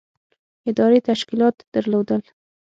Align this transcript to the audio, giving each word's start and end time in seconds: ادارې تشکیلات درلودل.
ادارې 0.69 0.99
تشکیلات 1.07 1.55
درلودل. 1.73 2.21